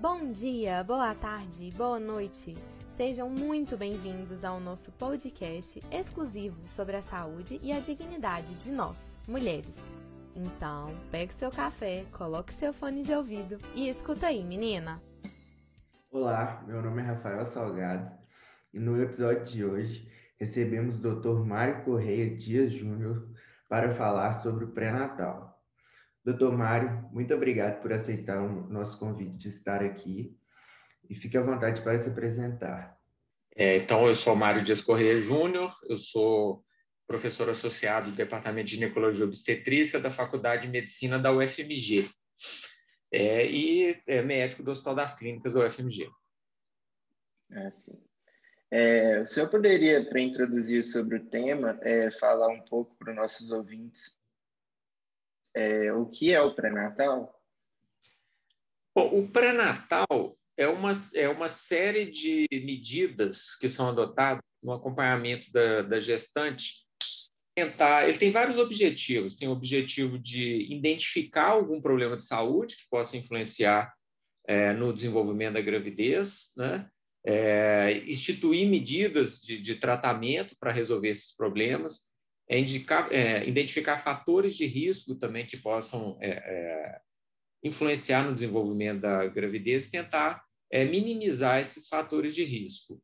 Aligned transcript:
Bom 0.00 0.30
dia, 0.30 0.84
boa 0.84 1.12
tarde, 1.12 1.72
boa 1.76 1.98
noite. 1.98 2.56
Sejam 2.96 3.28
muito 3.28 3.76
bem-vindos 3.76 4.44
ao 4.44 4.60
nosso 4.60 4.92
podcast 4.92 5.82
exclusivo 5.90 6.56
sobre 6.68 6.94
a 6.94 7.02
saúde 7.02 7.58
e 7.60 7.72
a 7.72 7.80
dignidade 7.80 8.56
de 8.58 8.70
nós, 8.70 8.96
mulheres. 9.26 9.76
Então, 10.36 10.94
pegue 11.10 11.34
seu 11.34 11.50
café, 11.50 12.04
coloque 12.12 12.54
seu 12.54 12.72
fone 12.72 13.02
de 13.02 13.12
ouvido 13.12 13.58
e 13.74 13.88
escuta 13.88 14.28
aí, 14.28 14.44
menina. 14.44 15.02
Olá, 16.12 16.62
meu 16.64 16.80
nome 16.80 17.02
é 17.02 17.06
Rafael 17.06 17.44
Salgado 17.44 18.08
e 18.72 18.78
no 18.78 19.02
episódio 19.02 19.46
de 19.46 19.64
hoje 19.64 20.08
recebemos 20.38 21.04
o 21.04 21.20
Dr. 21.20 21.44
Mário 21.44 21.82
Correia 21.84 22.36
Dias 22.36 22.72
Júnior 22.72 23.28
para 23.68 23.90
falar 23.90 24.34
sobre 24.34 24.64
o 24.64 24.70
pré-natal. 24.70 25.57
Doutor 26.24 26.56
Mário, 26.56 27.08
muito 27.12 27.32
obrigado 27.34 27.80
por 27.80 27.92
aceitar 27.92 28.40
o 28.40 28.68
nosso 28.68 28.98
convite 28.98 29.36
de 29.36 29.48
estar 29.48 29.82
aqui 29.82 30.36
e 31.08 31.14
fique 31.14 31.36
à 31.36 31.42
vontade 31.42 31.80
para 31.80 31.98
se 31.98 32.10
apresentar. 32.10 32.98
É, 33.56 33.78
então, 33.78 34.06
eu 34.06 34.14
sou 34.14 34.36
Mário 34.36 34.62
Dias 34.62 34.80
Correia 34.80 35.16
Júnior, 35.16 35.74
eu 35.88 35.96
sou 35.96 36.64
professor 37.06 37.48
associado 37.48 38.10
do 38.10 38.16
Departamento 38.16 38.66
de 38.66 38.74
Ginecologia 38.74 39.24
e 39.24 39.26
Obstetrícia 39.28 39.98
da 39.98 40.10
Faculdade 40.10 40.62
de 40.62 40.68
Medicina 40.68 41.18
da 41.18 41.32
UFMG 41.32 42.08
é, 43.10 43.46
e 43.50 44.00
é 44.06 44.22
médico 44.22 44.62
do 44.62 44.70
Hospital 44.70 44.94
das 44.94 45.18
Clínicas 45.18 45.54
da 45.54 45.66
UFMG. 45.66 46.10
Ah, 47.50 47.70
sim. 47.70 47.98
É, 48.70 49.22
o 49.22 49.26
senhor 49.26 49.48
poderia, 49.48 50.04
para 50.04 50.20
introduzir 50.20 50.84
sobre 50.84 51.16
o 51.16 51.26
tema, 51.30 51.78
é, 51.82 52.10
falar 52.10 52.48
um 52.48 52.60
pouco 52.60 52.94
para 52.98 53.10
os 53.12 53.16
nossos 53.16 53.50
ouvintes 53.50 54.17
é, 55.54 55.92
o 55.92 56.06
que 56.06 56.32
é 56.32 56.40
o 56.40 56.54
pré-natal? 56.54 57.34
o 58.94 59.28
pré-natal 59.28 60.36
é 60.56 60.66
uma, 60.66 60.90
é 61.14 61.28
uma 61.28 61.48
série 61.48 62.10
de 62.10 62.46
medidas 62.50 63.54
que 63.54 63.68
são 63.68 63.88
adotadas 63.90 64.42
no 64.60 64.72
acompanhamento 64.72 65.52
da, 65.52 65.82
da 65.82 66.00
gestante. 66.00 66.84
Tentar, 67.56 68.08
ele 68.08 68.18
tem 68.18 68.32
vários 68.32 68.58
objetivos. 68.58 69.36
Tem 69.36 69.48
o 69.48 69.52
objetivo 69.52 70.18
de 70.18 70.66
identificar 70.72 71.50
algum 71.50 71.80
problema 71.80 72.16
de 72.16 72.24
saúde 72.24 72.76
que 72.76 72.88
possa 72.90 73.16
influenciar 73.16 73.92
é, 74.46 74.72
no 74.72 74.92
desenvolvimento 74.92 75.54
da 75.54 75.60
gravidez, 75.60 76.50
né? 76.56 76.88
É, 77.24 78.04
instituir 78.06 78.66
medidas 78.66 79.40
de, 79.40 79.60
de 79.60 79.74
tratamento 79.74 80.56
para 80.58 80.72
resolver 80.72 81.10
esses 81.10 81.36
problemas, 81.36 82.07
é 82.48 82.58
indicar, 82.58 83.12
é, 83.12 83.46
identificar 83.46 83.98
fatores 83.98 84.56
de 84.56 84.66
risco 84.66 85.14
também 85.14 85.44
que 85.44 85.56
possam 85.56 86.18
é, 86.20 86.30
é, 86.30 87.00
influenciar 87.62 88.24
no 88.24 88.34
desenvolvimento 88.34 89.00
da 89.00 89.26
gravidez 89.26 89.86
e 89.86 89.90
tentar 89.90 90.42
é, 90.70 90.84
minimizar 90.84 91.60
esses 91.60 91.86
fatores 91.88 92.34
de 92.34 92.44
risco. 92.44 93.00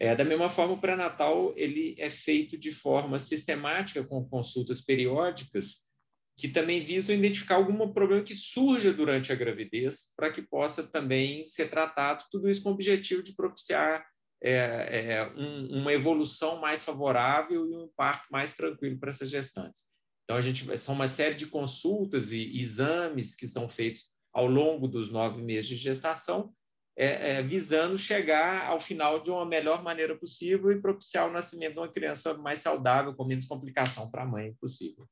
É, 0.00 0.14
da 0.14 0.24
mesma 0.24 0.48
forma, 0.48 0.74
o 0.74 0.80
pré-natal 0.80 1.52
ele 1.56 1.94
é 1.98 2.08
feito 2.08 2.56
de 2.56 2.72
forma 2.72 3.18
sistemática, 3.18 4.04
com 4.04 4.28
consultas 4.28 4.80
periódicas, 4.80 5.88
que 6.36 6.48
também 6.48 6.80
visam 6.80 7.16
identificar 7.16 7.56
algum 7.56 7.92
problema 7.92 8.22
que 8.22 8.34
surja 8.34 8.92
durante 8.92 9.32
a 9.32 9.34
gravidez, 9.34 10.12
para 10.16 10.30
que 10.30 10.40
possa 10.40 10.84
também 10.84 11.44
ser 11.44 11.68
tratado, 11.68 12.24
tudo 12.30 12.48
isso 12.48 12.62
com 12.62 12.70
o 12.70 12.72
objetivo 12.72 13.24
de 13.24 13.34
propiciar 13.34 14.06
é, 14.42 15.12
é, 15.12 15.32
um, 15.36 15.80
uma 15.80 15.92
evolução 15.92 16.60
mais 16.60 16.84
favorável 16.84 17.66
e 17.66 17.74
um 17.74 17.88
parto 17.96 18.26
mais 18.30 18.54
tranquilo 18.54 18.98
para 18.98 19.10
essas 19.10 19.30
gestantes. 19.30 19.84
Então, 20.24 20.36
a 20.36 20.40
gente 20.40 20.76
são 20.76 20.94
uma 20.94 21.08
série 21.08 21.34
de 21.34 21.46
consultas 21.46 22.32
e 22.32 22.58
exames 22.58 23.34
que 23.34 23.46
são 23.46 23.68
feitos 23.68 24.12
ao 24.32 24.46
longo 24.46 24.86
dos 24.86 25.10
nove 25.10 25.42
meses 25.42 25.68
de 25.68 25.74
gestação, 25.74 26.52
é, 26.96 27.36
é, 27.38 27.42
visando 27.42 27.96
chegar 27.96 28.68
ao 28.68 28.78
final 28.78 29.22
de 29.22 29.30
uma 29.30 29.46
melhor 29.46 29.82
maneira 29.82 30.16
possível 30.16 30.70
e 30.70 30.80
propiciar 30.80 31.28
o 31.28 31.32
nascimento 31.32 31.74
de 31.74 31.78
uma 31.78 31.92
criança 31.92 32.34
mais 32.34 32.60
saudável, 32.60 33.14
com 33.14 33.24
menos 33.24 33.46
complicação 33.46 34.10
para 34.10 34.22
a 34.22 34.26
mãe 34.26 34.52
possível. 34.60 35.08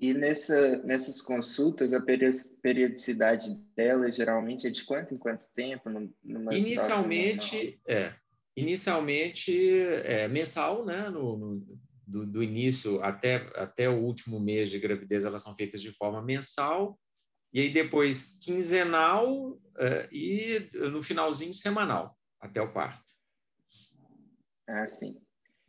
E 0.00 0.14
nessa, 0.14 0.78
nessas 0.84 1.20
consultas, 1.20 1.92
a 1.92 2.00
periodicidade 2.00 3.52
dela 3.74 4.10
geralmente 4.12 4.66
é 4.66 4.70
de 4.70 4.84
quanto 4.84 5.12
em 5.12 5.18
quanto 5.18 5.44
tempo? 5.54 5.90
inicialmente, 6.52 7.80
é, 7.86 8.14
inicialmente 8.56 9.52
é 10.04 10.28
mensal, 10.28 10.84
né? 10.84 11.10
No, 11.10 11.36
no 11.36 11.78
do, 12.06 12.24
do, 12.24 12.42
início 12.42 13.02
até, 13.02 13.36
até 13.54 13.88
o 13.88 14.00
último 14.00 14.40
mês 14.40 14.70
de 14.70 14.78
gravidez, 14.78 15.24
elas 15.24 15.42
são 15.42 15.54
feitas 15.54 15.82
de 15.82 15.92
forma 15.92 16.22
mensal, 16.22 16.98
e 17.52 17.60
aí 17.60 17.70
depois 17.70 18.38
quinzenal 18.40 19.60
é, 19.78 20.08
e 20.10 20.70
no 20.90 21.02
finalzinho 21.02 21.52
semanal, 21.52 22.16
até 22.40 22.62
o 22.62 22.72
parto. 22.72 23.12
Ah, 24.68 24.86
sim. 24.86 25.20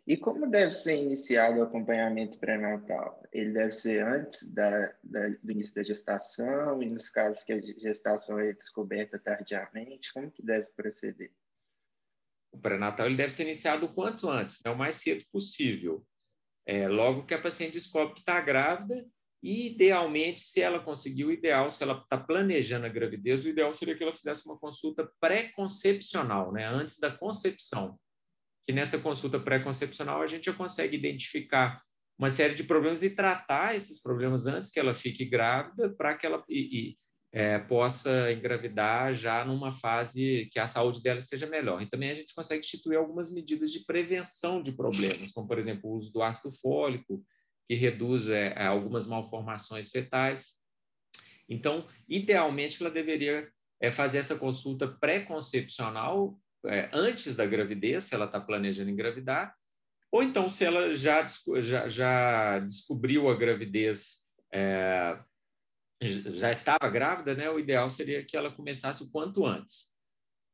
E 0.10 0.18
como 0.18 0.50
deve 0.50 0.72
ser 0.72 1.04
iniciado 1.04 1.60
o 1.60 1.62
acompanhamento 1.62 2.40
pré-natal? 2.40 3.22
Ele 3.32 3.52
deve 3.52 3.72
ser 3.72 4.04
antes 4.04 4.52
da, 4.52 4.92
da, 5.04 5.30
do 5.30 5.52
início 5.52 5.76
da 5.76 5.84
gestação 5.84 6.82
e 6.82 6.90
nos 6.90 7.10
casos 7.10 7.44
que 7.44 7.54
a 7.54 7.62
gestação 7.62 8.40
é 8.40 8.52
descoberta 8.52 9.20
tardiamente, 9.20 10.12
como 10.12 10.32
que 10.32 10.42
deve 10.42 10.66
proceder? 10.76 11.32
O 12.52 12.58
pré-natal 12.58 13.06
ele 13.06 13.18
deve 13.18 13.32
ser 13.32 13.44
iniciado 13.44 13.86
o 13.86 13.94
quanto 13.94 14.28
antes, 14.28 14.60
né? 14.66 14.72
o 14.72 14.76
mais 14.76 14.96
cedo 14.96 15.24
possível. 15.32 16.04
É, 16.66 16.88
logo 16.88 17.28
que 17.28 17.36
a 17.36 17.42
paciente 17.42 17.74
descobre 17.74 18.16
que 18.16 18.22
está 18.22 18.42
grávida 18.42 19.06
e, 19.44 19.68
idealmente, 19.68 20.40
se 20.40 20.60
ela 20.60 20.80
conseguir 20.80 21.26
o 21.26 21.32
ideal, 21.32 21.70
se 21.70 21.84
ela 21.84 22.00
está 22.02 22.18
planejando 22.18 22.88
a 22.88 22.90
gravidez, 22.90 23.46
o 23.46 23.50
ideal 23.50 23.72
seria 23.72 23.96
que 23.96 24.02
ela 24.02 24.14
fizesse 24.14 24.44
uma 24.48 24.58
consulta 24.58 25.08
pré-concepcional, 25.20 26.52
né? 26.52 26.66
antes 26.66 26.98
da 26.98 27.16
concepção 27.16 28.00
que 28.66 28.74
nessa 28.74 28.98
consulta 29.00 29.40
pré-concepcional 29.40 30.22
a 30.22 30.28
gente 30.28 30.46
já 30.46 30.54
consegue 30.54 30.96
identificar 30.96 31.82
uma 32.18 32.30
série 32.30 32.54
de 32.54 32.66
problemas 32.66 33.02
e 33.02 33.10
tratar 33.10 33.76
esses 33.76 34.02
problemas 34.02 34.46
antes 34.46 34.70
que 34.70 34.80
ela 34.80 34.94
fique 34.94 35.24
grávida 35.24 35.90
para 35.90 36.16
que 36.16 36.26
ela 36.26 36.44
e, 36.50 36.92
e, 36.92 36.98
é, 37.32 37.60
possa 37.60 38.32
engravidar 38.32 39.14
já 39.14 39.46
numa 39.46 39.72
fase 39.72 40.50
que 40.52 40.60
a 40.60 40.68
saúde 40.68 41.02
dela 41.02 41.20
esteja 41.20 41.48
melhor. 41.48 41.82
E 41.82 41.86
também 41.86 42.10
a 42.10 42.14
gente 42.14 42.34
consegue 42.34 42.60
instituir 42.60 42.98
algumas 42.98 43.32
medidas 43.32 43.72
de 43.72 43.86
prevenção 43.86 44.62
de 44.62 44.72
problemas, 44.72 45.32
como, 45.32 45.48
por 45.48 45.58
exemplo, 45.58 45.90
o 45.90 45.96
uso 45.96 46.12
do 46.12 46.24
ácido 46.24 46.52
fólico, 46.52 47.24
que 47.68 47.76
reduz 47.76 48.30
é, 48.30 48.54
é 48.56 48.66
algumas 48.66 49.06
malformações 49.06 49.92
fetais. 49.92 50.56
Então, 51.48 51.88
idealmente, 52.08 52.82
ela 52.82 52.92
deveria 52.92 53.48
é, 53.80 53.92
fazer 53.92 54.18
essa 54.18 54.36
consulta 54.36 54.88
pré-concepcional 54.88 56.38
é, 56.66 56.90
antes 56.94 57.36
da 57.36 57.46
gravidez, 57.46 58.06
se 58.06 58.16
ela 58.16 58.26
está 58.26 58.40
planejando 58.40 58.90
engravidar, 58.90 59.56
ou 60.12 60.24
então 60.24 60.50
se 60.50 60.66
ela 60.66 60.94
já, 60.94 61.26
já, 61.60 61.88
já 61.88 62.60
descobriu 62.60 63.30
a 63.30 63.36
gravidez, 63.36 64.20
é, 64.52 65.20
já 66.02 66.52
estava 66.52 66.90
grávida, 66.90 67.36
né? 67.36 67.50
O 67.50 67.60
ideal 67.60 67.90
seria 67.90 68.24
que 68.24 68.36
ela 68.36 68.52
começasse 68.52 69.04
o 69.04 69.12
quanto 69.12 69.46
antes. 69.46 69.90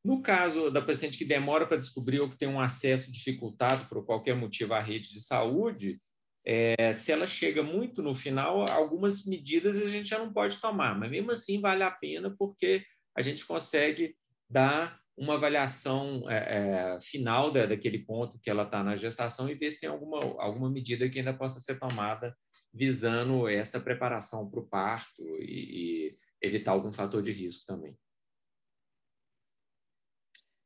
No 0.03 0.21
caso 0.21 0.69
da 0.69 0.81
paciente 0.81 1.17
que 1.17 1.25
demora 1.25 1.65
para 1.65 1.77
descobrir 1.77 2.19
ou 2.19 2.29
que 2.29 2.37
tem 2.37 2.47
um 2.47 2.59
acesso 2.59 3.11
dificultado 3.11 3.87
por 3.87 4.05
qualquer 4.05 4.35
motivo 4.35 4.73
à 4.73 4.79
rede 4.79 5.11
de 5.11 5.21
saúde, 5.21 5.99
é, 6.45 6.93
se 6.93 7.11
ela 7.11 7.25
chega 7.25 7.63
muito 7.63 8.03
no 8.03 8.13
final, 8.13 8.69
algumas 8.69 9.25
medidas 9.25 9.75
a 9.77 9.87
gente 9.87 10.07
já 10.07 10.19
não 10.19 10.31
pode 10.31 10.59
tomar, 10.59 10.97
mas 10.97 11.09
mesmo 11.09 11.31
assim 11.31 11.59
vale 11.59 11.81
a 11.81 11.89
pena 11.89 12.35
porque 12.37 12.85
a 13.15 13.21
gente 13.21 13.45
consegue 13.45 14.15
dar 14.47 14.99
uma 15.17 15.35
avaliação 15.35 16.29
é, 16.29 16.95
é, 16.97 17.01
final 17.01 17.49
da, 17.49 17.65
daquele 17.65 17.99
ponto 17.99 18.37
que 18.39 18.49
ela 18.49 18.63
está 18.63 18.83
na 18.83 18.97
gestação 18.97 19.49
e 19.49 19.55
ver 19.55 19.71
se 19.71 19.79
tem 19.79 19.89
alguma, 19.89 20.19
alguma 20.41 20.69
medida 20.69 21.09
que 21.09 21.19
ainda 21.19 21.33
possa 21.33 21.59
ser 21.59 21.79
tomada 21.79 22.35
visando 22.73 23.47
essa 23.47 23.79
preparação 23.79 24.49
para 24.49 24.59
o 24.59 24.67
parto 24.67 25.23
e, 25.39 26.09
e, 26.09 26.17
evitar 26.41 26.71
algum 26.71 26.91
fator 26.91 27.21
de 27.21 27.31
risco 27.31 27.65
também. 27.65 27.97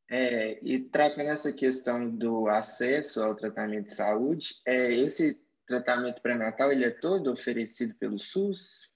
É, 0.09 0.59
e 0.63 0.79
tratando 0.79 1.29
essa 1.29 1.53
questão 1.53 2.09
do 2.09 2.47
acesso 2.47 3.21
ao 3.21 3.35
tratamento 3.35 3.85
de 3.85 3.93
saúde, 3.93 4.55
é, 4.65 4.91
esse 4.91 5.39
tratamento 5.67 6.19
pré-natal 6.23 6.71
ele 6.71 6.83
é 6.83 6.89
todo 6.89 7.31
oferecido 7.31 7.93
pelo 7.99 8.17
SUS? 8.17 8.91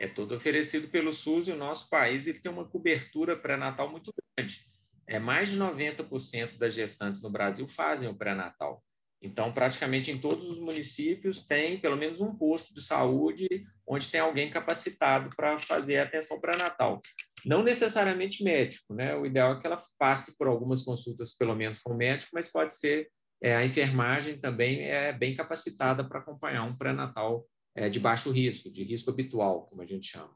É 0.00 0.08
todo 0.08 0.34
oferecido 0.34 0.88
pelo 0.88 1.12
SUS 1.12 1.46
e 1.46 1.52
o 1.52 1.56
nosso 1.56 1.88
país 1.88 2.26
ele 2.26 2.40
tem 2.40 2.50
uma 2.50 2.68
cobertura 2.68 3.36
pré-natal 3.36 3.88
muito 3.88 4.12
grande 4.36 4.68
é, 5.08 5.18
mais 5.18 5.48
de 5.48 5.58
90% 5.58 6.58
das 6.58 6.74
gestantes 6.74 7.22
no 7.22 7.30
Brasil 7.30 7.66
fazem 7.66 8.08
o 8.08 8.14
pré-natal. 8.14 8.84
Então, 9.20 9.52
praticamente 9.52 10.12
em 10.12 10.18
todos 10.18 10.44
os 10.44 10.60
municípios 10.60 11.44
tem 11.44 11.78
pelo 11.78 11.96
menos 11.96 12.20
um 12.20 12.36
posto 12.36 12.72
de 12.72 12.80
saúde 12.80 13.48
onde 13.86 14.08
tem 14.08 14.20
alguém 14.20 14.48
capacitado 14.48 15.30
para 15.34 15.58
fazer 15.58 15.98
a 15.98 16.04
atenção 16.04 16.40
pré-natal. 16.40 17.00
Não 17.44 17.62
necessariamente 17.62 18.44
médico, 18.44 18.94
né? 18.94 19.16
O 19.16 19.26
ideal 19.26 19.54
é 19.54 19.60
que 19.60 19.66
ela 19.66 19.82
passe 19.98 20.36
por 20.36 20.46
algumas 20.46 20.82
consultas, 20.82 21.34
pelo 21.34 21.56
menos 21.56 21.80
com 21.80 21.92
o 21.92 21.96
médico, 21.96 22.30
mas 22.32 22.48
pode 22.48 22.74
ser 22.74 23.10
é, 23.42 23.56
a 23.56 23.64
enfermagem 23.64 24.38
também 24.38 24.82
é 24.82 25.12
bem 25.12 25.34
capacitada 25.34 26.06
para 26.06 26.20
acompanhar 26.20 26.64
um 26.64 26.76
pré-natal 26.76 27.46
é, 27.74 27.88
de 27.88 27.98
baixo 27.98 28.30
risco, 28.30 28.70
de 28.70 28.84
risco 28.84 29.10
habitual, 29.10 29.66
como 29.66 29.82
a 29.82 29.86
gente 29.86 30.06
chama. 30.06 30.34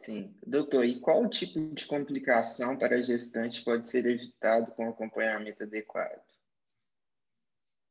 Sim. 0.00 0.32
Doutor, 0.46 0.84
e 0.84 1.00
qual 1.00 1.28
tipo 1.28 1.74
de 1.74 1.84
complicação 1.84 2.78
para 2.78 2.96
a 2.96 3.02
gestante 3.02 3.64
pode 3.64 3.88
ser 3.90 4.06
evitado 4.06 4.70
com 4.72 4.88
acompanhamento 4.88 5.64
adequado? 5.64 6.22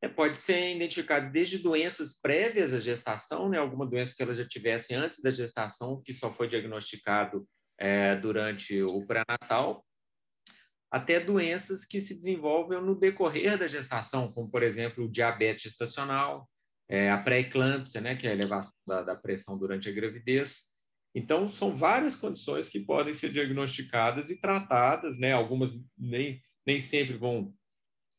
É, 0.01 0.07
pode 0.07 0.38
ser 0.38 0.75
identificado 0.75 1.30
desde 1.31 1.57
doenças 1.57 2.13
prévias 2.13 2.74
à 2.74 2.80
gestação, 2.80 3.50
né, 3.50 3.57
alguma 3.57 3.86
doença 3.86 4.15
que 4.15 4.24
ela 4.24 4.33
já 4.33 4.48
tivesse 4.48 4.95
antes 4.95 5.19
da 5.21 5.30
gestação, 5.30 6.01
que 6.01 6.13
só 6.13 6.31
foi 6.31 6.48
diagnosticado 6.48 7.48
é, 7.77 8.15
durante 8.15 8.81
o 8.83 9.06
pré-natal, 9.06 9.86
até 10.89 11.19
doenças 11.19 11.83
que 11.83 12.00
se 12.00 12.15
desenvolvem 12.15 12.81
no 12.81 12.98
decorrer 12.98 13.57
da 13.57 13.68
gestação, 13.68 14.31
como, 14.31 14.50
por 14.50 14.63
exemplo, 14.63 15.04
o 15.04 15.12
diabetes 15.12 15.63
gestacional, 15.63 16.50
é, 16.88 17.12
a 17.12 17.18
pré-eclâmpsia, 17.18 18.00
né, 18.00 18.15
que 18.15 18.25
é 18.25 18.30
a 18.30 18.33
elevação 18.33 18.77
da, 18.88 19.04
da 19.04 19.15
pressão 19.15 19.57
durante 19.57 19.89
a 19.89 19.92
gravidez, 19.92 20.76
então, 21.18 21.48
são 21.48 21.75
várias 21.75 22.16
condições 22.16 22.69
que 22.69 22.80
podem 22.80 23.12
ser 23.12 23.31
diagnosticadas 23.31 24.30
e 24.30 24.40
tratadas, 24.40 25.18
né? 25.18 25.34
Algumas 25.34 25.72
nem, 25.98 26.40
nem 26.64 26.80
sempre 26.80 27.18
vão 27.18 27.52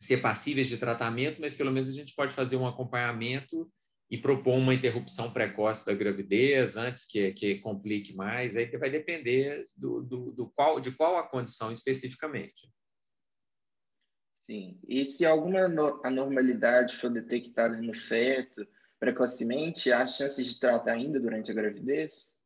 ser 0.01 0.17
passíveis 0.17 0.67
de 0.67 0.77
tratamento, 0.79 1.41
mas 1.41 1.55
pelo 1.55 1.71
menos 1.71 1.89
a 1.89 1.93
gente 1.93 2.13
pode 2.13 2.35
fazer 2.35 2.57
um 2.57 2.67
acompanhamento 2.67 3.71
e 4.11 4.19
propor 4.19 4.57
uma 4.57 4.75
interrupção 4.75 5.33
precoce 5.33 5.87
da 5.87 5.95
gravidez 5.95 6.77
antes 6.77 7.07
que, 7.07 7.31
que 7.35 7.61
complique 7.61 8.17
mais. 8.17 8.57
Aí 8.57 8.67
vai 8.77 8.91
depender 8.91 9.69
do, 9.77 10.03
do, 10.03 10.33
do 10.33 10.51
qual, 10.51 10.81
de 10.81 10.91
qual 10.91 11.19
a 11.19 11.29
condição 11.29 11.71
especificamente. 11.71 12.69
Sim. 14.43 14.81
E 14.89 15.05
se 15.05 15.25
alguma 15.25 15.61
anormalidade 16.03 16.97
for 16.97 17.11
detectada 17.11 17.81
no 17.81 17.95
feto 17.95 18.67
precocemente, 18.99 19.93
há 19.93 20.05
chances 20.09 20.45
de 20.45 20.59
tratar 20.59 20.95
ainda 20.95 21.21
durante 21.21 21.53
a 21.53 21.55
gravidez? 21.55 22.37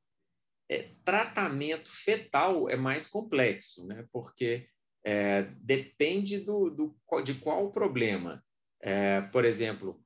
É, 0.73 0.89
tratamento 1.05 1.91
fetal 1.91 2.71
é 2.71 2.77
mais 2.77 3.07
complexo, 3.07 3.87
né? 3.87 4.07
porque 4.11 4.67
é, 5.05 5.43
depende 5.59 6.39
do, 6.39 6.71
do, 6.71 7.23
de 7.23 7.35
qual 7.35 7.71
problema. 7.71 8.43
É, 8.81 9.21
por 9.21 9.45
exemplo, 9.45 10.03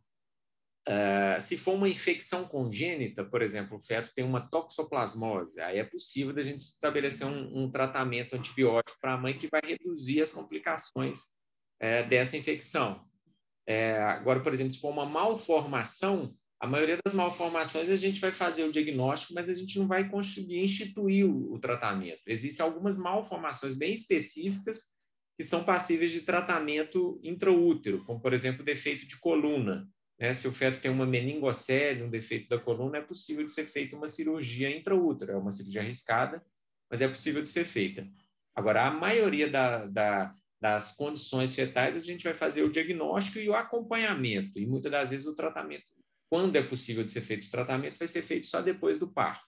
é, 0.89 1.39
se 1.39 1.57
for 1.57 1.75
uma 1.75 1.89
infecção 1.89 2.45
congênita, 2.45 3.25
por 3.25 3.43
exemplo, 3.43 3.77
o 3.77 3.81
feto 3.81 4.13
tem 4.13 4.25
uma 4.25 4.41
toxoplasmose, 4.41 5.61
aí 5.61 5.79
é 5.79 5.85
possível 5.85 6.35
da 6.35 6.43
gente 6.43 6.63
estabelecer 6.63 7.27
um, 7.27 7.65
um 7.65 7.71
tratamento 7.71 8.35
antibiótico 8.35 8.99
para 9.01 9.15
a 9.15 9.19
mãe 9.19 9.39
que 9.39 9.49
vai 9.49 9.61
reduzir 9.65 10.21
as 10.23 10.33
complicações 10.33 11.29
é, 11.79 12.03
dessa 12.03 12.37
infecção. 12.37 13.07
É, 13.69 14.03
agora, 14.03 14.41
por 14.41 14.53
exemplo, 14.53 14.73
se 14.73 14.81
for 14.81 14.91
uma 14.91 15.07
malformação, 15.07 16.37
a 16.58 16.67
maioria 16.67 16.99
das 17.05 17.12
malformações 17.12 17.91
a 17.91 17.97
gente 17.97 18.20
vai 18.20 18.32
fazer 18.32 18.64
o 18.64 18.73
diagnóstico, 18.73 19.35
mas 19.35 19.49
a 19.49 19.55
gente 19.55 19.79
não 19.79 19.87
vai 19.87 20.08
conseguir 20.08 20.62
instituir 20.62 21.26
o, 21.26 21.58
tratamento. 21.58 22.20
Existem 22.26 22.64
algumas 22.64 22.97
malformações 22.97 23.75
bem 23.75 23.93
específicas 23.93 24.85
que 25.37 25.44
são 25.44 25.64
passíveis 25.64 26.11
de 26.11 26.23
tratamento 26.23 27.20
intraútero, 27.23 28.03
como, 28.05 28.20
por 28.20 28.32
exemplo, 28.32 28.64
defeito 28.64 29.06
de 29.06 29.19
coluna. 29.19 29.87
Né? 30.19 30.32
Se 30.32 30.49
o 30.49 30.53
feto 30.53 30.81
tem 30.81 30.91
uma 30.91 31.05
meningocele, 31.05 32.03
um 32.03 32.08
defeito 32.08 32.49
da 32.49 32.59
coluna, 32.59 32.99
é 32.99 33.02
possível 33.02 33.44
de 33.44 33.52
ser 33.52 33.67
feita 33.67 33.94
uma 33.94 34.09
cirurgia 34.09 34.75
intraútero. 34.75 35.32
É 35.32 35.37
uma 35.37 35.50
cirurgia 35.50 35.82
arriscada, 35.82 36.43
mas 36.91 37.02
é 37.02 37.09
possível 37.09 37.43
de 37.43 37.50
ser 37.50 37.67
feita. 37.67 38.09
Agora, 38.55 38.87
a 38.87 38.91
maioria 38.91 39.50
da, 39.50 39.85
da, 39.85 40.35
das 40.59 40.97
condições 40.97 41.55
fetais, 41.55 41.94
a 41.94 42.00
gente 42.00 42.25
vai 42.25 42.32
fazer 42.32 42.62
o 42.62 42.73
diagnóstico 42.73 43.38
e 43.38 43.49
o 43.50 43.55
acompanhamento, 43.55 44.59
e 44.59 44.67
muitas 44.67 44.91
das 44.91 45.11
vezes 45.11 45.26
o 45.26 45.35
tratamento 45.35 45.96
quando 46.28 46.56
é 46.56 46.62
possível 46.62 47.05
de 47.05 47.11
ser 47.11 47.23
feito 47.23 47.46
o 47.46 47.50
tratamento, 47.50 47.99
vai 47.99 48.08
ser 48.08 48.23
feito 48.23 48.46
só 48.46 48.61
depois 48.61 48.99
do 48.99 49.08
parto. 49.08 49.46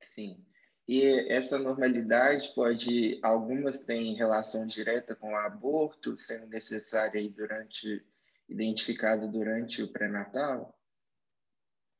Sim. 0.00 0.44
E 0.86 1.04
essa 1.30 1.58
normalidade 1.58 2.54
pode, 2.54 3.20
algumas 3.22 3.84
têm 3.84 4.14
relação 4.14 4.66
direta 4.66 5.14
com 5.14 5.32
o 5.32 5.36
aborto, 5.36 6.16
sendo 6.16 6.46
necessária 6.46 7.20
aí 7.20 7.28
durante, 7.28 8.02
identificado 8.48 9.30
durante 9.30 9.82
o 9.82 9.92
pré-natal? 9.92 10.74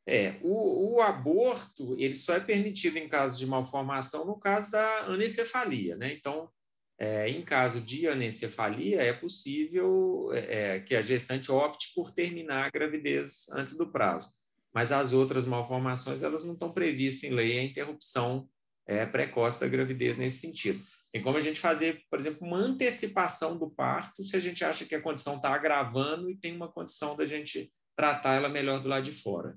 É, 0.07 0.41
o, 0.43 0.95
o, 0.95 1.03
aborto, 1.03 1.95
ele 2.01 2.15
só 2.15 2.35
é 2.35 2.41
permitido 2.41 2.97
em 2.97 3.11
caso 3.11 3.39
de 3.39 3.45
malformação 3.45 4.25
no 4.25 4.41
caso 4.41 4.71
da 4.71 5.01
anencefalia, 5.05 5.97
né? 5.97 6.15
Então, 6.15 6.51
é, 6.99 7.29
em 7.29 7.43
caso 7.43 7.81
de 7.81 8.09
anencefalia, 8.09 9.01
é 9.01 9.13
possível 9.13 10.31
é, 10.33 10.77
é, 10.77 10.81
que 10.81 10.97
a 10.97 11.01
gestante 11.01 11.51
opte 11.51 11.93
por 11.95 12.11
terminar 12.11 12.67
a 12.67 12.71
gravidez 12.71 13.49
antes 13.53 13.77
do 13.77 13.87
prazo. 13.87 14.33
Mas 14.75 14.91
as 14.91 15.13
outras 15.13 15.47
malformações, 15.47 16.23
elas 16.23 16.43
não 16.43 16.55
estão 16.55 16.73
previstas 16.73 17.23
em 17.25 17.33
lei 17.33 17.59
a 17.59 17.63
interrupção 17.63 18.49
é, 18.87 19.07
precoce 19.07 19.61
da 19.61 19.69
gravidez 19.69 20.17
nesse 20.17 20.39
sentido. 20.39 20.83
Tem 21.13 21.23
como 21.23 21.37
a 21.37 21.41
gente 21.41 21.61
fazer, 21.61 22.03
por 22.11 22.19
exemplo, 22.19 22.47
uma 22.47 22.59
antecipação 22.59 23.57
do 23.57 23.71
parto 23.71 24.25
se 24.25 24.37
a 24.37 24.41
gente 24.41 24.65
acha 24.65 24.85
que 24.85 24.95
a 24.95 25.01
condição 25.01 25.37
está 25.37 25.55
agravando 25.55 26.29
e 26.29 26.37
tem 26.37 26.55
uma 26.55 26.71
condição 26.71 27.17
da 27.17 27.25
gente 27.25 27.73
tratar 27.97 28.35
ela 28.35 28.49
melhor 28.49 28.83
do 28.83 28.89
lado 28.89 29.05
de 29.05 29.13
fora. 29.13 29.57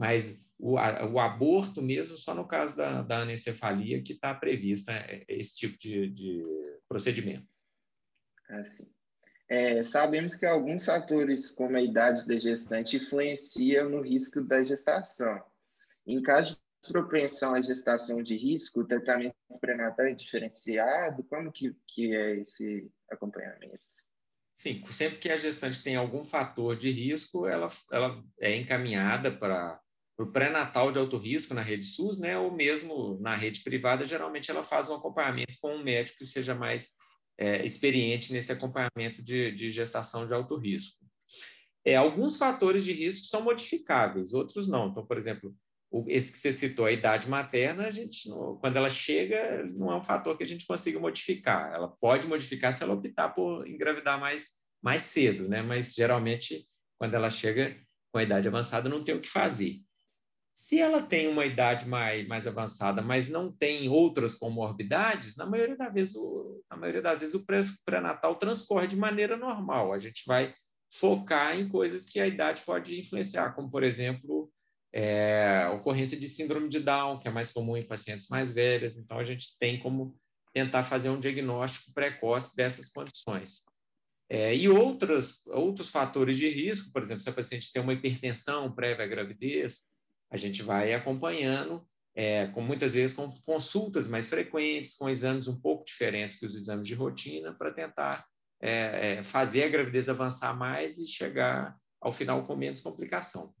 Mas 0.00 0.42
o, 0.58 0.78
a, 0.78 1.04
o 1.04 1.20
aborto 1.20 1.82
mesmo, 1.82 2.16
só 2.16 2.34
no 2.34 2.48
caso 2.48 2.74
da, 2.74 3.02
da 3.02 3.18
anencefalia 3.18 4.02
que 4.02 4.14
está 4.14 4.32
prevista 4.32 4.92
é, 4.92 5.26
é 5.28 5.38
esse 5.38 5.54
tipo 5.54 5.76
de, 5.78 6.08
de 6.08 6.42
procedimento. 6.88 7.46
Assim. 8.48 8.90
É, 9.46 9.82
sabemos 9.82 10.34
que 10.34 10.46
alguns 10.46 10.86
fatores, 10.86 11.50
como 11.50 11.76
a 11.76 11.82
idade 11.82 12.26
da 12.26 12.38
gestante, 12.38 12.96
influenciam 12.96 13.90
no 13.90 14.00
risco 14.00 14.40
da 14.40 14.64
gestação. 14.64 15.44
Em 16.06 16.22
caso 16.22 16.58
de 16.82 16.90
propensão 16.90 17.54
à 17.54 17.60
gestação 17.60 18.22
de 18.22 18.38
risco, 18.38 18.80
o 18.80 18.86
tratamento 18.86 19.34
pré-natal 19.60 20.06
é 20.06 20.14
diferenciado? 20.14 21.22
Como 21.24 21.52
que, 21.52 21.76
que 21.86 22.16
é 22.16 22.36
esse 22.36 22.90
acompanhamento? 23.10 23.78
Sim, 24.56 24.82
sempre 24.86 25.18
que 25.18 25.28
a 25.28 25.36
gestante 25.36 25.82
tem 25.82 25.96
algum 25.96 26.24
fator 26.24 26.74
de 26.74 26.90
risco, 26.90 27.46
ela, 27.46 27.68
ela 27.92 28.24
é 28.38 28.56
encaminhada 28.56 29.30
para 29.30 29.78
o 30.22 30.30
pré-natal 30.30 30.92
de 30.92 30.98
alto 30.98 31.16
risco 31.16 31.54
na 31.54 31.62
rede 31.62 31.84
SUS, 31.84 32.18
né, 32.18 32.36
ou 32.36 32.52
mesmo 32.52 33.18
na 33.20 33.34
rede 33.34 33.62
privada, 33.62 34.04
geralmente 34.04 34.50
ela 34.50 34.62
faz 34.62 34.88
um 34.88 34.94
acompanhamento 34.94 35.58
com 35.60 35.74
um 35.74 35.82
médico 35.82 36.18
que 36.18 36.26
seja 36.26 36.54
mais 36.54 36.92
é, 37.38 37.64
experiente 37.64 38.32
nesse 38.32 38.52
acompanhamento 38.52 39.22
de, 39.22 39.50
de, 39.52 39.70
gestação 39.70 40.26
de 40.26 40.34
alto 40.34 40.56
risco. 40.56 40.98
É, 41.84 41.96
alguns 41.96 42.36
fatores 42.36 42.84
de 42.84 42.92
risco 42.92 43.26
são 43.26 43.42
modificáveis, 43.42 44.34
outros 44.34 44.68
não. 44.68 44.88
Então, 44.88 45.06
por 45.06 45.16
exemplo, 45.16 45.54
o, 45.90 46.04
esse 46.06 46.30
que 46.30 46.38
você 46.38 46.52
citou, 46.52 46.84
a 46.84 46.92
idade 46.92 47.28
materna, 47.28 47.86
a 47.86 47.90
gente, 47.90 48.28
não, 48.28 48.56
quando 48.56 48.76
ela 48.76 48.90
chega, 48.90 49.64
não 49.72 49.90
é 49.90 49.96
um 49.96 50.04
fator 50.04 50.36
que 50.36 50.44
a 50.44 50.46
gente 50.46 50.66
consiga 50.66 51.00
modificar. 51.00 51.72
Ela 51.72 51.88
pode 51.88 52.28
modificar 52.28 52.72
se 52.72 52.82
ela 52.82 52.92
optar 52.92 53.30
por 53.30 53.66
engravidar 53.66 54.20
mais, 54.20 54.50
mais 54.82 55.02
cedo, 55.04 55.48
né? 55.48 55.62
mas 55.62 55.94
geralmente, 55.94 56.68
quando 56.98 57.14
ela 57.14 57.30
chega 57.30 57.74
com 58.12 58.18
a 58.18 58.22
idade 58.22 58.48
avançada, 58.48 58.88
não 58.88 59.02
tem 59.02 59.14
o 59.14 59.20
que 59.20 59.28
fazer. 59.28 59.80
Se 60.52 60.78
ela 60.78 61.02
tem 61.02 61.28
uma 61.28 61.46
idade 61.46 61.88
mais, 61.88 62.26
mais 62.26 62.46
avançada, 62.46 63.00
mas 63.00 63.28
não 63.28 63.50
tem 63.50 63.88
outras 63.88 64.34
comorbidades, 64.34 65.36
na 65.36 65.46
maioria, 65.46 65.76
das 65.76 65.92
vezes, 65.92 66.14
o, 66.16 66.62
na 66.70 66.76
maioria 66.76 67.00
das 67.00 67.20
vezes 67.20 67.34
o 67.34 67.44
pré-natal 67.84 68.36
transcorre 68.36 68.86
de 68.86 68.96
maneira 68.96 69.36
normal. 69.36 69.92
A 69.92 69.98
gente 69.98 70.22
vai 70.26 70.52
focar 70.92 71.58
em 71.58 71.68
coisas 71.68 72.04
que 72.04 72.20
a 72.20 72.26
idade 72.26 72.62
pode 72.62 72.98
influenciar, 73.00 73.54
como, 73.54 73.70
por 73.70 73.84
exemplo, 73.84 74.52
é, 74.92 75.62
a 75.64 75.72
ocorrência 75.72 76.18
de 76.18 76.28
síndrome 76.28 76.68
de 76.68 76.80
Down, 76.80 77.18
que 77.18 77.28
é 77.28 77.30
mais 77.30 77.50
comum 77.50 77.76
em 77.76 77.86
pacientes 77.86 78.28
mais 78.28 78.52
velhas. 78.52 78.96
Então, 78.96 79.18
a 79.18 79.24
gente 79.24 79.56
tem 79.58 79.78
como 79.78 80.16
tentar 80.52 80.82
fazer 80.82 81.10
um 81.10 81.20
diagnóstico 81.20 81.92
precoce 81.94 82.56
dessas 82.56 82.90
condições. 82.90 83.62
É, 84.28 84.54
e 84.54 84.68
outros, 84.68 85.44
outros 85.46 85.90
fatores 85.90 86.36
de 86.36 86.48
risco, 86.48 86.90
por 86.92 87.02
exemplo, 87.02 87.20
se 87.20 87.28
a 87.28 87.32
paciente 87.32 87.72
tem 87.72 87.82
uma 87.82 87.92
hipertensão 87.92 88.72
prévia 88.72 89.04
à 89.04 89.08
gravidez, 89.08 89.80
a 90.30 90.36
gente 90.36 90.62
vai 90.62 90.94
acompanhando, 90.94 91.86
é, 92.14 92.46
com 92.48 92.60
muitas 92.60 92.94
vezes 92.94 93.14
com 93.14 93.28
consultas 93.44 94.06
mais 94.06 94.28
frequentes, 94.28 94.94
com 94.94 95.08
exames 95.08 95.48
um 95.48 95.60
pouco 95.60 95.84
diferentes 95.84 96.38
que 96.38 96.46
os 96.46 96.54
exames 96.54 96.86
de 96.86 96.94
rotina, 96.94 97.52
para 97.52 97.72
tentar 97.72 98.26
é, 98.60 99.18
é, 99.18 99.22
fazer 99.22 99.64
a 99.64 99.68
gravidez 99.68 100.08
avançar 100.08 100.56
mais 100.56 100.98
e 100.98 101.06
chegar 101.06 101.76
ao 102.00 102.12
final 102.12 102.46
com 102.46 102.56
menos 102.56 102.80
complicação. 102.80 103.54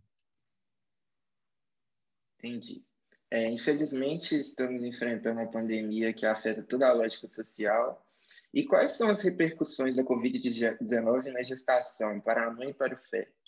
Entendi. 2.38 2.84
É, 3.30 3.48
infelizmente, 3.48 4.34
estamos 4.34 4.82
enfrentando 4.82 5.40
uma 5.40 5.50
pandemia 5.50 6.12
que 6.12 6.26
afeta 6.26 6.62
toda 6.62 6.88
a 6.88 6.92
lógica 6.92 7.28
social. 7.28 8.04
E 8.52 8.64
quais 8.64 8.92
são 8.92 9.10
as 9.10 9.22
repercussões 9.22 9.94
da 9.94 10.02
Covid-19 10.02 11.32
na 11.32 11.42
gestação 11.42 12.20
para 12.20 12.46
a 12.46 12.50
mãe 12.50 12.70
e 12.70 12.74
para 12.74 12.94
o 12.94 12.98
feto? 13.08 13.39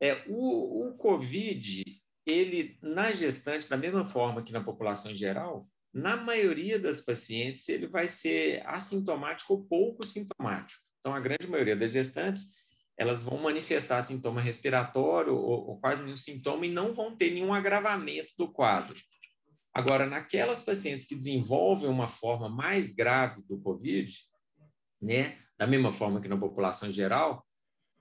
É, 0.00 0.24
o, 0.28 0.88
o 0.88 0.96
COVID, 0.96 1.82
ele, 2.26 2.78
na 2.82 3.12
gestante, 3.12 3.68
da 3.68 3.76
mesma 3.76 4.06
forma 4.06 4.42
que 4.42 4.52
na 4.52 4.62
população 4.62 5.10
em 5.10 5.14
geral, 5.14 5.68
na 5.92 6.16
maioria 6.16 6.78
das 6.78 7.00
pacientes, 7.00 7.68
ele 7.68 7.86
vai 7.86 8.06
ser 8.06 8.62
assintomático 8.66 9.54
ou 9.54 9.64
pouco 9.64 10.06
sintomático. 10.06 10.82
Então, 11.00 11.14
a 11.14 11.20
grande 11.20 11.46
maioria 11.46 11.76
das 11.76 11.92
gestantes, 11.92 12.48
elas 12.98 13.22
vão 13.22 13.38
manifestar 13.38 14.02
sintoma 14.02 14.40
respiratório 14.40 15.34
ou, 15.34 15.68
ou 15.68 15.80
quase 15.80 16.02
nenhum 16.02 16.16
sintoma 16.16 16.66
e 16.66 16.70
não 16.70 16.92
vão 16.92 17.16
ter 17.16 17.30
nenhum 17.30 17.54
agravamento 17.54 18.34
do 18.36 18.50
quadro. 18.52 18.96
Agora, 19.72 20.06
naquelas 20.06 20.62
pacientes 20.62 21.06
que 21.06 21.14
desenvolvem 21.14 21.88
uma 21.88 22.08
forma 22.08 22.48
mais 22.48 22.92
grave 22.92 23.42
do 23.46 23.60
COVID, 23.60 24.12
né, 25.00 25.38
da 25.58 25.66
mesma 25.66 25.92
forma 25.92 26.20
que 26.20 26.28
na 26.28 26.36
população 26.36 26.90
geral, 26.90 27.45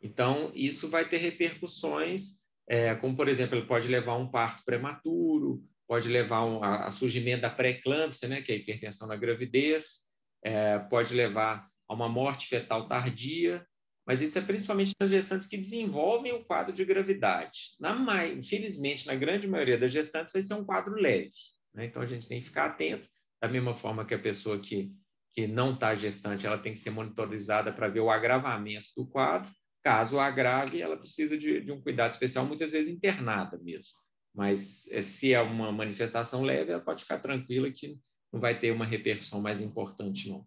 então 0.06 0.52
isso 0.54 0.88
vai 0.88 1.10
ter 1.10 1.18
repercussões, 1.18 2.36
é, 2.70 2.94
como 2.96 3.16
por 3.16 3.28
exemplo, 3.28 3.58
ele 3.58 3.66
pode 3.66 3.88
levar 3.88 4.14
a 4.14 4.18
um 4.18 4.30
parto 4.30 4.64
prematuro, 4.64 5.64
pode 5.88 6.08
levar 6.08 6.46
um, 6.46 6.64
a, 6.64 6.86
a, 6.86 6.92
surgimento 6.92 7.42
da 7.42 7.50
pré-eclâmpsia, 7.50 8.28
né, 8.28 8.42
que 8.42 8.52
é 8.52 8.56
a 8.56 8.58
hipertensão 8.58 9.08
na 9.08 9.16
gravidez, 9.16 10.02
é, 10.44 10.78
pode 10.78 11.16
levar 11.16 11.68
a 11.88 11.94
uma 11.94 12.08
morte 12.08 12.48
fetal 12.48 12.88
tardia, 12.88 13.66
mas 14.06 14.22
isso 14.22 14.38
é 14.38 14.42
principalmente 14.42 14.92
nas 15.00 15.10
gestantes 15.10 15.48
que 15.48 15.58
desenvolvem 15.58 16.34
o 16.34 16.46
quadro 16.46 16.72
de 16.72 16.86
gravidade. 16.86 17.76
Na, 17.80 18.28
infelizmente, 18.28 19.08
na 19.08 19.16
grande 19.16 19.48
maioria 19.48 19.80
das 19.80 19.92
gestantes, 19.92 20.32
vai 20.32 20.44
ser 20.44 20.54
um 20.54 20.64
quadro 20.64 20.94
leve. 20.94 21.32
Né? 21.74 21.86
Então, 21.86 22.04
a 22.04 22.06
gente 22.06 22.28
tem 22.28 22.38
que 22.38 22.46
ficar 22.46 22.66
atento, 22.66 23.08
da 23.42 23.48
mesma 23.48 23.74
forma 23.74 24.06
que 24.06 24.14
a 24.14 24.20
pessoa 24.20 24.60
que, 24.60 24.92
que 25.34 25.48
não 25.48 25.74
está 25.74 25.96
gestante, 25.96 26.46
ela 26.46 26.60
tem 26.60 26.74
que 26.74 26.80
ser 26.80 26.92
monitorizada 26.92 27.74
para 27.74 27.88
ver 27.88 28.02
o 28.02 28.12
agravamento 28.12 28.90
do 28.96 29.08
quadro. 29.08 29.52
Caso 29.86 30.20
agrave, 30.20 30.82
ela 30.82 30.98
precisa 30.98 31.38
de, 31.38 31.62
de 31.62 31.72
um 31.72 31.80
cuidado 31.80 32.12
especial, 32.12 32.44
muitas 32.44 32.72
vezes 32.72 32.92
internada 32.92 33.56
mesmo. 33.60 33.96
Mas 34.34 34.90
eh, 34.90 35.04
se 35.04 35.32
é 35.32 35.40
uma 35.40 35.72
manifestação 35.72 36.42
leve, 36.42 36.72
ela 36.72 36.82
pode 36.82 37.04
ficar 37.04 37.20
tranquila 37.20 37.70
que 37.70 38.00
não 38.34 38.40
vai 38.40 38.58
ter 38.58 38.72
uma 38.72 38.84
repercussão 38.84 39.40
mais 39.40 39.62
importante, 39.62 40.28
não. 40.28 40.44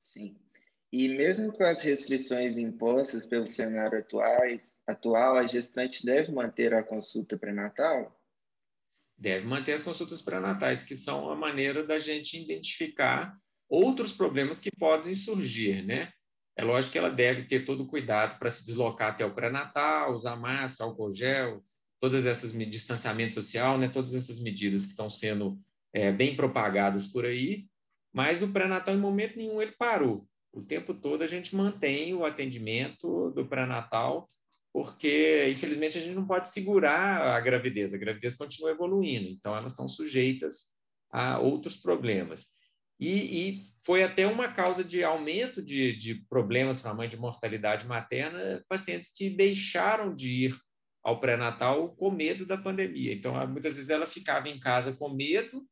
Sim. 0.00 0.36
E 0.92 1.08
mesmo 1.08 1.52
com 1.52 1.64
as 1.64 1.82
restrições 1.82 2.56
impostas 2.56 3.26
pelo 3.26 3.48
cenário 3.48 3.98
atuais, 3.98 4.80
atual, 4.86 5.36
a 5.36 5.44
gestante 5.44 6.06
deve 6.06 6.30
manter 6.30 6.72
a 6.72 6.84
consulta 6.84 7.36
pré-natal? 7.36 8.22
Deve 9.18 9.44
manter 9.46 9.72
as 9.72 9.82
consultas 9.82 10.22
pré-natais, 10.22 10.84
que 10.84 10.94
são 10.94 11.28
a 11.28 11.34
maneira 11.34 11.84
da 11.84 11.98
gente 11.98 12.40
identificar 12.40 13.36
outros 13.68 14.12
problemas 14.12 14.60
que 14.60 14.70
podem 14.70 15.16
surgir, 15.16 15.84
né? 15.84 16.12
É 16.56 16.64
lógico 16.64 16.92
que 16.92 16.98
ela 16.98 17.10
deve 17.10 17.44
ter 17.44 17.64
todo 17.64 17.82
o 17.82 17.86
cuidado 17.86 18.38
para 18.38 18.50
se 18.50 18.64
deslocar 18.64 19.12
até 19.12 19.24
o 19.24 19.34
pré-natal, 19.34 20.12
usar 20.12 20.36
máscara, 20.36 20.90
álcool 20.90 21.12
gel, 21.12 21.62
todas 21.98 22.26
essas 22.26 22.52
distanciamento 22.52 23.32
social, 23.32 23.78
né? 23.78 23.88
Todas 23.88 24.12
essas 24.14 24.38
medidas 24.38 24.84
que 24.84 24.90
estão 24.90 25.08
sendo 25.08 25.58
é, 25.92 26.12
bem 26.12 26.36
propagadas 26.36 27.06
por 27.06 27.24
aí. 27.24 27.66
Mas 28.12 28.42
o 28.42 28.52
pré-natal, 28.52 28.94
em 28.94 28.98
momento 28.98 29.36
nenhum, 29.36 29.62
ele 29.62 29.72
parou 29.72 30.26
o 30.52 30.62
tempo 30.62 30.92
todo 30.92 31.22
a 31.22 31.26
gente 31.26 31.56
mantém 31.56 32.12
o 32.14 32.24
atendimento 32.24 33.30
do 33.30 33.46
pré-natal, 33.46 34.28
porque, 34.72 35.48
infelizmente, 35.50 35.98
a 35.98 36.00
gente 36.00 36.14
não 36.14 36.26
pode 36.26 36.48
segurar 36.48 37.34
a 37.34 37.40
gravidez, 37.40 37.92
a 37.92 37.98
gravidez 37.98 38.36
continua 38.36 38.70
evoluindo, 38.70 39.28
então 39.28 39.56
elas 39.56 39.72
estão 39.72 39.88
sujeitas 39.88 40.72
a 41.10 41.38
outros 41.38 41.76
problemas. 41.76 42.46
E, 43.04 43.50
e 43.50 43.60
foi 43.84 44.04
até 44.04 44.28
uma 44.28 44.46
causa 44.46 44.84
de 44.84 45.02
aumento 45.02 45.60
de, 45.60 45.92
de 45.96 46.14
problemas 46.28 46.80
para 46.80 46.92
a 46.92 46.94
mãe 46.94 47.08
de 47.08 47.16
mortalidade 47.16 47.84
materna, 47.84 48.64
pacientes 48.68 49.10
que 49.10 49.28
deixaram 49.28 50.14
de 50.14 50.46
ir 50.46 50.56
ao 51.02 51.18
pré-natal 51.18 51.96
com 51.96 52.12
medo 52.12 52.46
da 52.46 52.56
pandemia. 52.56 53.12
Então, 53.12 53.34
muitas 53.48 53.74
vezes 53.74 53.90
ela 53.90 54.06
ficava 54.06 54.48
em 54.48 54.60
casa 54.60 54.92
com 54.92 55.08
medo 55.08 55.66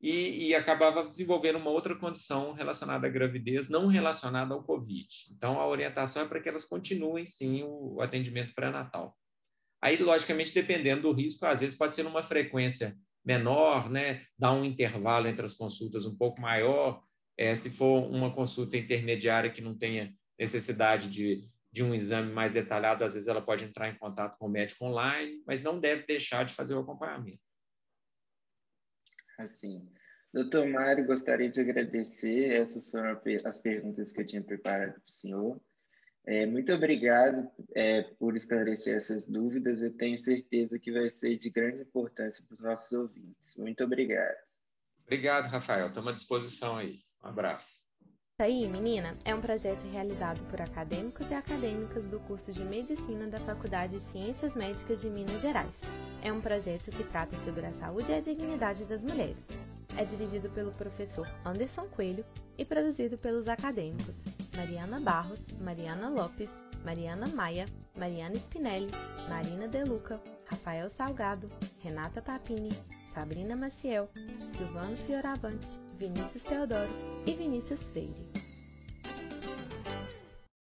e, 0.00 0.48
e, 0.48 0.54
acabava 0.54 1.06
desenvolvendo 1.06 1.56
uma 1.56 1.68
outra 1.68 1.94
condição 1.94 2.54
relacionada 2.54 3.06
à 3.06 3.10
gravidez, 3.10 3.68
não 3.68 3.86
relacionada 3.86 4.54
ao 4.54 4.64
Covid. 4.64 5.06
Então, 5.30 5.60
a 5.60 5.66
orientação 5.68 6.22
é 6.22 6.26
para 6.26 6.40
que 6.40 6.48
elas 6.48 6.64
continuem, 6.64 7.26
sim, 7.26 7.62
o, 7.64 7.96
o 7.96 8.00
atendimento 8.00 8.54
pré-natal. 8.54 9.14
Aí, 9.78 10.02
logicamente, 10.02 10.54
dependendo 10.54 11.02
do 11.02 11.12
risco, 11.12 11.44
às 11.44 11.60
vezes 11.60 11.76
pode 11.76 11.94
ser 11.94 12.02
numa 12.02 12.22
frequência 12.22 12.96
menor, 13.24 13.90
né? 13.90 14.24
Dar 14.38 14.52
um 14.52 14.64
intervalo 14.64 15.28
entre 15.28 15.44
as 15.44 15.54
consultas 15.54 16.06
um 16.06 16.16
pouco 16.16 16.40
maior. 16.40 17.02
É, 17.36 17.54
se 17.54 17.70
for 17.70 18.08
uma 18.10 18.34
consulta 18.34 18.76
intermediária 18.76 19.50
que 19.50 19.60
não 19.60 19.76
tenha 19.76 20.14
necessidade 20.38 21.08
de, 21.08 21.48
de 21.70 21.82
um 21.82 21.94
exame 21.94 22.32
mais 22.32 22.52
detalhado, 22.52 23.04
às 23.04 23.14
vezes 23.14 23.28
ela 23.28 23.40
pode 23.40 23.64
entrar 23.64 23.88
em 23.88 23.98
contato 23.98 24.36
com 24.38 24.46
o 24.46 24.50
médico 24.50 24.84
online, 24.84 25.42
mas 25.46 25.62
não 25.62 25.78
deve 25.78 26.04
deixar 26.04 26.44
de 26.44 26.54
fazer 26.54 26.74
o 26.74 26.80
acompanhamento. 26.80 27.40
Assim, 29.38 29.90
doutor 30.32 30.68
Mário, 30.68 31.06
gostaria 31.06 31.50
de 31.50 31.60
agradecer. 31.60 32.54
Essas 32.54 32.90
foram 32.90 33.18
as 33.44 33.60
perguntas 33.60 34.12
que 34.12 34.20
eu 34.20 34.26
tinha 34.26 34.42
preparado 34.42 34.92
para 34.92 35.08
o 35.08 35.12
senhor. 35.12 35.60
É, 36.24 36.46
muito 36.46 36.72
obrigado 36.72 37.50
é, 37.74 38.02
por 38.02 38.36
esclarecer 38.36 38.96
essas 38.96 39.26
dúvidas. 39.26 39.82
Eu 39.82 39.92
tenho 39.96 40.18
certeza 40.18 40.78
que 40.78 40.92
vai 40.92 41.10
ser 41.10 41.36
de 41.36 41.50
grande 41.50 41.82
importância 41.82 42.44
para 42.46 42.54
os 42.54 42.60
nossos 42.60 42.92
ouvintes. 42.92 43.56
Muito 43.56 43.82
obrigado. 43.82 44.36
Obrigado, 45.04 45.46
Rafael. 45.46 45.88
Estamos 45.88 46.12
à 46.12 46.14
disposição 46.14 46.76
aí. 46.76 47.00
Um 47.22 47.28
abraço. 47.28 47.82
Isso 48.34 48.42
aí, 48.50 48.66
menina, 48.66 49.14
é 49.24 49.34
um 49.34 49.40
projeto 49.40 49.84
realizado 49.88 50.40
por 50.48 50.60
acadêmicos 50.60 51.30
e 51.30 51.34
acadêmicas 51.34 52.06
do 52.06 52.18
curso 52.20 52.52
de 52.52 52.64
Medicina 52.64 53.26
da 53.26 53.38
Faculdade 53.38 53.94
de 53.94 54.00
Ciências 54.00 54.54
Médicas 54.54 55.02
de 55.02 55.10
Minas 55.10 55.42
Gerais. 55.42 55.80
É 56.24 56.32
um 56.32 56.40
projeto 56.40 56.90
que 56.90 57.04
trata 57.04 57.36
sobre 57.44 57.66
a 57.66 57.72
saúde 57.72 58.10
e 58.10 58.14
a 58.14 58.20
dignidade 58.20 58.84
das 58.86 59.04
mulheres. 59.04 59.44
É 59.98 60.04
dirigido 60.04 60.48
pelo 60.50 60.72
professor 60.72 61.28
Anderson 61.44 61.86
Coelho 61.88 62.24
e 62.56 62.64
produzido 62.64 63.18
pelos 63.18 63.48
acadêmicos 63.48 64.14
Mariana 64.56 65.00
Barros, 65.00 65.40
Mariana 65.60 66.10
Lopes, 66.10 66.50
Mariana 66.84 67.26
Maia, 67.28 67.66
Mariana 67.96 68.36
Spinelli, 68.36 68.90
Marina 69.28 69.68
Deluca, 69.68 70.20
Rafael 70.50 70.90
Salgado, 70.90 71.48
Renata 71.82 72.20
Papini, 72.20 72.70
Sabrina 73.14 73.56
Maciel, 73.56 74.08
Silvano 74.56 74.96
Fioravante, 75.06 75.66
Vinícius 75.98 76.42
Teodoro 76.42 76.90
e 77.26 77.34
Vinícius 77.34 77.80
Freire. 77.92 78.31